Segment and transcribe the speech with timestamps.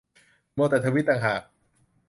[0.55, 1.41] มัวแต่ทวีตต่างหาก